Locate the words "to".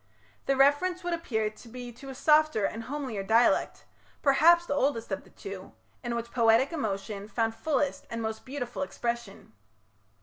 1.51-1.67, 1.91-2.09